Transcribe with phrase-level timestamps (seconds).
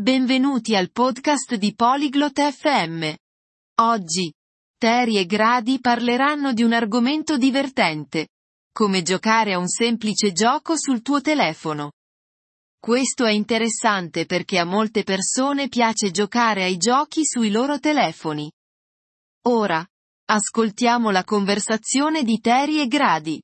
[0.00, 3.12] Benvenuti al podcast di Polyglot FM.
[3.82, 4.32] Oggi,
[4.78, 8.28] Terry e Grady parleranno di un argomento divertente.
[8.72, 11.92] Come giocare a un semplice gioco sul tuo telefono.
[12.78, 18.50] Questo è interessante perché a molte persone piace giocare ai giochi sui loro telefoni.
[19.48, 19.86] Ora,
[20.24, 23.38] ascoltiamo la conversazione di Terry e Grady.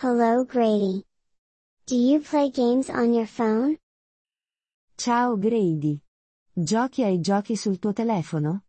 [0.00, 1.04] Hello Grady.
[1.86, 3.82] Do you play games on your phone?
[4.96, 6.00] Ciao Grady.
[6.52, 8.62] Giochi ai giochi sul tuo telefono?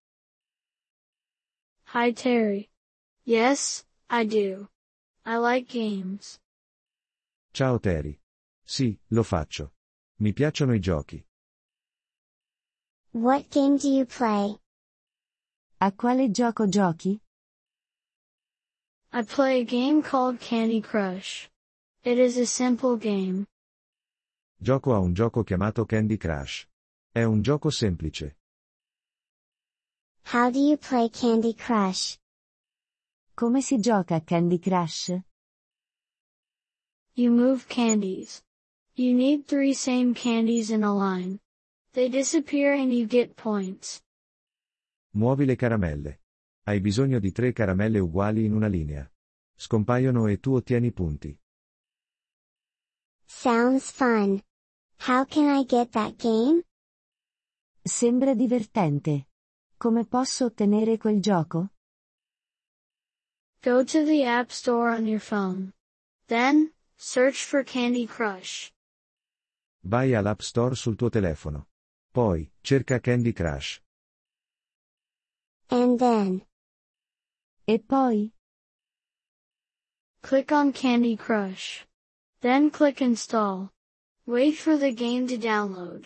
[1.93, 2.69] Hi Terry.
[3.23, 4.67] Yes, I do.
[5.23, 6.39] I like games.
[7.53, 8.19] Ciao Terry.
[8.63, 9.73] Sì, lo faccio.
[10.19, 11.23] Mi piacciono i giochi.
[13.11, 14.59] What game do you play?
[15.79, 17.19] A quale gioco giochi?
[19.13, 21.49] I play a game called Candy Crush.
[22.03, 23.47] It is a simple game.
[24.57, 26.65] Gioco a un gioco chiamato Candy Crush.
[27.11, 28.37] È un gioco semplice.
[30.31, 32.17] How do you play Candy Crush?
[33.35, 35.19] Come si gioca a Candy Crush?
[37.13, 38.43] You move candies.
[38.95, 41.39] You need three same candies in a line.
[41.91, 44.01] They disappear and you get points.
[45.11, 46.21] Muovi le caramelle.
[46.63, 49.09] Hai bisogno di tre caramelle uguali in una linea.
[49.53, 51.37] Scompaiono e tu ottieni punti.
[53.45, 54.41] Sounds fun.
[54.97, 56.63] How can I get that game?
[57.83, 59.27] Sembra divertente.
[59.77, 61.69] Come posso ottenere quel gioco?
[63.61, 65.73] Go to the App Store on your phone.
[66.27, 68.71] Then, search for Candy Crush.
[69.83, 71.67] Vai all'App Store sul tuo telefono.
[72.11, 73.79] Poi, cerca Candy Crush.
[75.69, 76.41] And then,
[77.67, 78.31] E poi?
[80.23, 81.84] Click on Candy Crush.
[82.45, 83.71] Then click Install.
[84.27, 86.05] Wait for the game to download.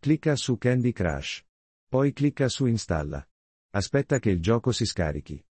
[0.00, 1.44] Clicca su Candy Crush.
[1.90, 3.22] Poi clicca su Installa.
[3.74, 5.44] Aspetta che il gioco si scarichi.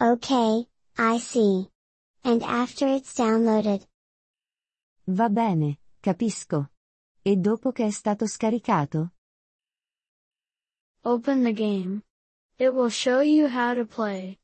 [0.00, 0.66] okay,
[0.98, 1.70] I see.
[2.24, 3.86] And after it's downloaded,
[5.04, 6.72] Va bene, capisco.
[7.22, 9.12] E dopo che è stato scaricato?
[11.04, 12.02] Open the game.
[12.58, 14.36] It will show you how to play.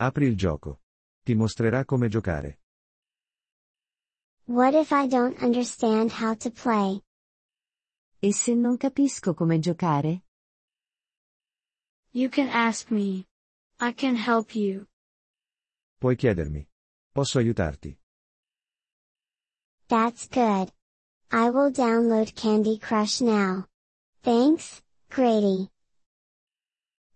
[0.00, 0.80] Apri il gioco.
[1.24, 2.58] Ti mostrerà come giocare.
[4.46, 7.00] what if I don't understand how to play?
[8.20, 10.22] E se non capisco come giocare?
[12.12, 13.26] You can ask me.
[13.80, 14.86] I can help you.
[15.98, 16.66] Puoi chiedermi.
[17.10, 17.96] Posso aiutarti.
[19.88, 20.70] That's good.
[21.30, 23.66] I will download Candy Crush now.
[24.22, 25.70] Thanks, Grady.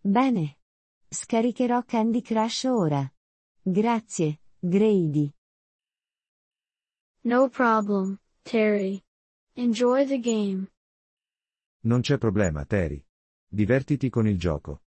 [0.01, 0.57] Bene.
[1.11, 3.11] Scaricherò Candy Crush ora.
[3.73, 5.35] Grazie, Grady.
[7.23, 9.03] No problem, Terry.
[9.57, 10.69] Enjoy the game.
[11.85, 13.05] Non c'è problema, Terry.
[13.47, 14.81] Divertiti con il gioco.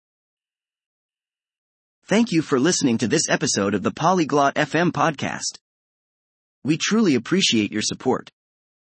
[2.06, 5.58] Thank you for listening to this episode of the Polyglot FM podcast.
[6.64, 8.30] We truly appreciate your support.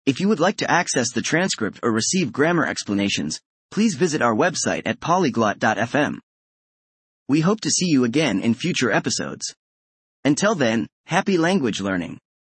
[0.06, 3.41] If you would like to access the transcript or receive grammar explanations,
[3.71, 6.19] please visit our website at polyglot.fm.
[7.28, 9.54] We hope to see you again in future episodes.
[10.25, 12.19] Until then, happy language learning.